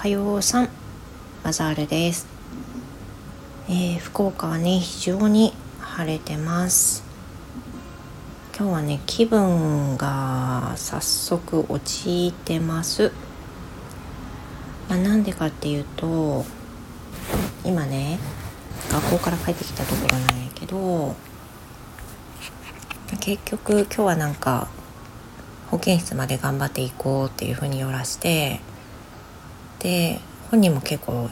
[0.00, 0.70] はようさん。
[1.42, 2.26] バザールです、
[3.68, 7.04] えー、福岡はね非常に晴れてます。
[8.58, 13.12] 今日はね気分が早速落ちてます。
[14.88, 16.46] まあ、なんでかっていうと
[17.62, 18.18] 今ね
[18.90, 21.14] 学校から帰ってきたところなんやけど
[23.20, 24.68] 結局今日はなんか
[25.70, 28.62] 保健室まで頑張っていこうっていうふうに寄らして
[29.80, 30.20] で
[30.50, 31.28] 本人も結構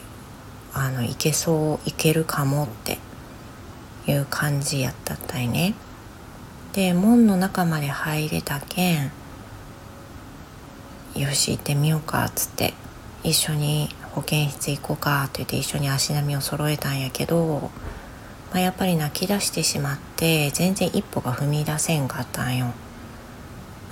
[0.73, 2.99] あのいけそういけるかもって
[4.07, 5.73] いう感じやったったいね。
[6.73, 9.11] で門の中まで入れたけん
[11.15, 12.73] よし行ってみようかっつって
[13.23, 17.71] 一緒に保健室行こうかって言って一緒に足並みを揃えたんやけど、
[18.51, 22.73] まあ、やっぱり泣き出してしまって全然一歩が踏み出せんかったんよ。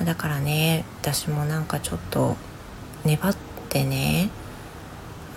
[0.03, 2.37] だからね私もなんかちょっと
[3.03, 3.35] 粘っ
[3.69, 4.29] てね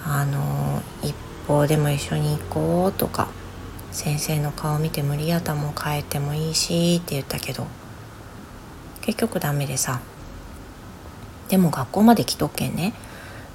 [0.04, 1.14] あの一
[1.46, 3.28] 歩でも一緒に行こうとか
[3.92, 7.66] 先生の顔見て無理やったも帰ってもいいしって言ったけど
[9.02, 10.00] 結局ダメでさ
[11.48, 12.92] でも学校まで来とけんね。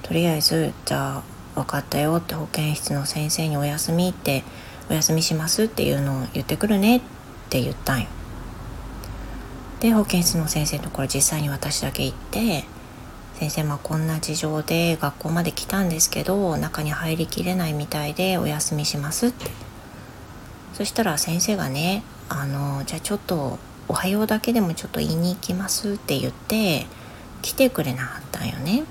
[0.02, 1.22] とりあえずじゃあ
[1.60, 4.44] 分かったよって保健室の先生にお休みって
[4.90, 7.00] お休みしますっていうのを言ってくるねっ
[7.48, 8.08] て言ったんよ。
[9.80, 12.64] で保健室の先生のところ実際に私だけ行って
[13.38, 19.50] 先生まあこんな事情で学校まで来たんですけど中に入りきれないみたいでお休みしますって。
[20.72, 26.86] そしたら先生がねあのじゃあちょっとおはようだけでもちょっと言いに行きますって言って
[27.40, 28.84] 来てくれなかったんよね。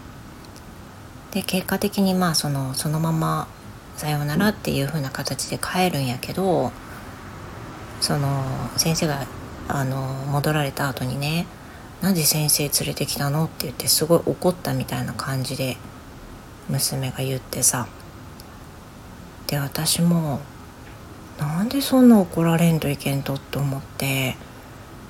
[1.32, 3.48] で結果的にまあそのそのまま
[3.98, 6.72] さようならっていう風な形で帰るんやけど
[8.02, 8.44] その
[8.78, 9.26] 先生が
[9.68, 9.98] あの
[10.32, 11.46] 戻られた後にね
[12.02, 15.78] なんで先生連れてきたの?」って言ってすごい怒ったみたいな感じで
[16.70, 17.88] 娘が言ってさ
[19.48, 20.40] で私も
[21.38, 23.36] なんでそんな怒られんといけんと？
[23.36, 24.36] って思って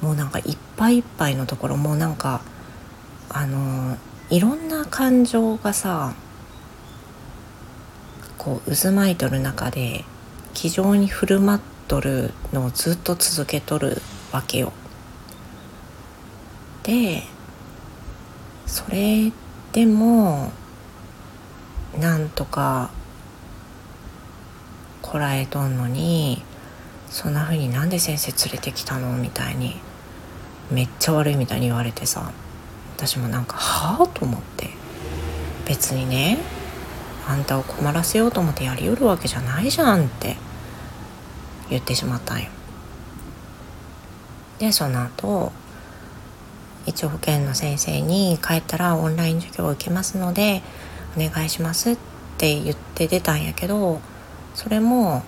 [0.02, 2.42] もうなんかいっぱいいっぱいのところもうなんか
[3.30, 3.98] あの
[4.30, 6.14] いろんな感情がさ
[8.38, 10.04] こう渦巻いとる中で
[10.54, 14.02] 気丈に振る舞っとるのをずっと続けとる
[14.32, 14.74] わけよ。
[16.86, 17.24] で
[18.68, 19.32] それ
[19.72, 20.52] でも
[22.00, 22.92] なんとか
[25.02, 26.44] こらえとんのに
[27.10, 29.18] そんな風になんで先生連れてきたの？
[29.18, 29.76] みたいに
[30.72, 32.32] めっちゃ悪いみたいに言われてさ
[32.96, 34.70] 私もなんかはあと思って
[35.66, 36.38] 別にね
[37.28, 40.36] あんたを困らせようと思ってやりうるわけじゃないじゃんって
[41.70, 42.50] 言ってしまったんよ。
[44.60, 45.52] でその後
[46.86, 50.62] 一応保健の先生に帰ったらオンライン授業を受けますので
[51.18, 51.98] お願いしますっ
[52.38, 54.02] て言って出たんやけど
[54.54, 55.24] それも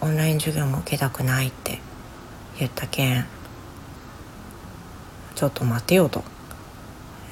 [0.00, 1.80] オンライン授業も受けたくないって
[2.58, 3.26] 言ったけん
[5.34, 6.22] ちょっと待てよと。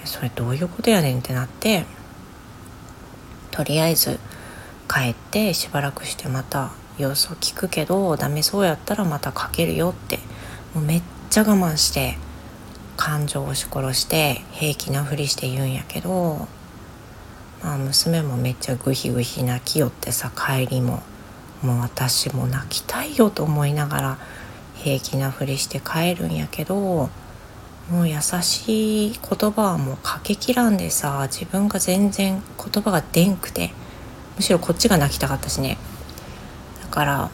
[0.05, 1.85] それどういうことやねんってなって
[3.51, 4.19] とりあえず
[4.89, 10.19] 帰ってしばらくしてまた様子を聞くけどダメそうやったらまたかけるよって
[10.75, 12.17] もうめっちゃ我慢して
[12.99, 16.49] 感情を押し殺して平気なふりして言うんやけど
[17.63, 21.03] まあ娘もめっちゃグヒグヒ泣きよってさ帰りも
[21.63, 24.19] もう私も泣きたいよと思いながら
[24.75, 27.11] 平気なふりして帰るんやけども
[28.03, 33.71] う優しい言葉はもうかけきらんでさ自分が全然言葉が出んくて
[34.37, 35.79] むしろこっちが泣きたかったしね。
[36.83, 37.31] だから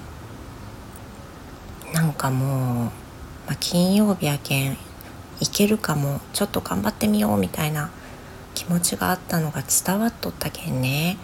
[1.93, 2.93] なんかもう、ま
[3.53, 4.77] あ、金曜日やけん
[5.41, 7.91] いけるかもちょっと頑張ってみようみたいな
[8.55, 11.17] 気持ちがあったのが伝わっとったけんね。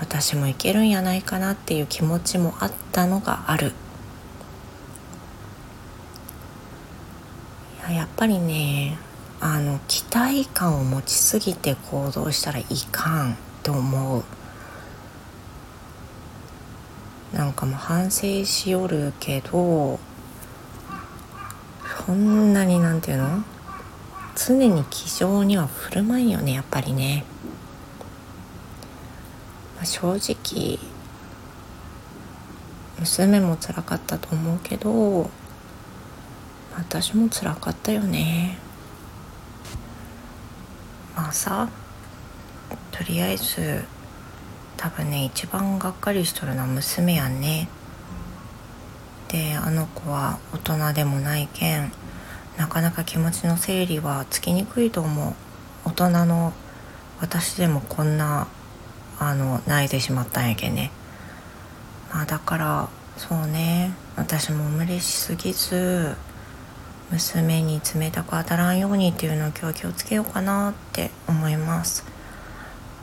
[0.00, 3.72] 私もいけるんやないかなっていう気持ちもあったのがある。
[7.88, 8.98] いややっぱりね
[9.40, 14.24] あの期待感を持ちすぎて行動したらいかんと思う。
[17.36, 19.98] なんかもう反省しよるけど
[22.06, 23.42] そんなになんていうの？
[24.36, 27.24] 常に気丈には振る舞いよねやっぱりね、
[29.76, 30.78] まあ、正直
[32.98, 35.30] 娘も辛かったと思うけど
[36.76, 38.58] 私も辛かったよね。
[41.14, 41.68] まあさ
[42.90, 43.84] とりあえず
[44.76, 47.68] 多分ね一番がっかりしとるのは娘やんね。
[49.28, 51.92] であの子は大人でもないけん
[52.56, 55.34] なかなか気持ちの整理はつきにくいと思う。
[55.84, 56.52] 大人の
[57.20, 58.46] 私でもこんな
[59.18, 60.90] あの泣いてしまったんやけね。
[62.12, 63.92] まあだからそうね。
[64.16, 66.14] 私も無理しすぎず
[67.10, 72.04] 娘に冷たく当たらんようにっていうのを今日気をつけようかなって思います。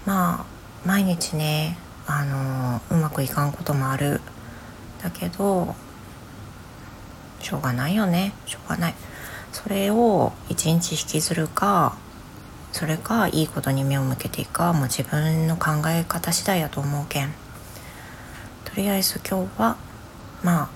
[0.05, 0.45] まあ
[0.85, 1.77] 毎日ね
[2.07, 4.21] あのうまくいかんこともある。
[5.03, 5.75] だけど
[7.41, 8.33] しょうがないよね。
[8.45, 8.95] しょうがない。
[9.51, 11.97] それを一日引きずるか
[12.71, 17.33] それかいいことに目を向けていくかもう自分の考え方次第やと思うけん。
[18.63, 19.75] とりあえず今日は
[20.41, 20.69] ま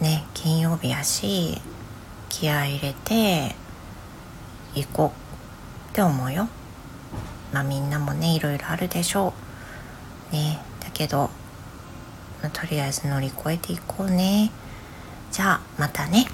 [0.00, 1.60] あね金曜日やし
[2.28, 3.56] 気合入れて
[4.74, 5.12] 行こ
[5.88, 6.48] うって思うよ。
[7.52, 9.34] まあみんなもねいろいろあるでしょ
[10.30, 10.32] う。
[10.32, 11.30] ねだけど、
[12.42, 14.52] まあ、とりあえず乗り越えていこうね。
[15.32, 16.26] じゃあまたね。